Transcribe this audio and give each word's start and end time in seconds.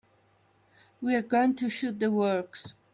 We're 0.99 1.21
going 1.21 1.53
to 1.57 1.69
shoot 1.69 1.99
the 1.99 2.09
works. 2.09 2.73